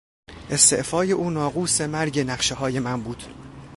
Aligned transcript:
استعفای 0.49 1.11
او 1.11 1.29
ناقوس 1.31 1.81
مرگ 1.81 2.19
نقشههای 2.19 2.79
من 2.79 3.01
بود. 3.01 3.23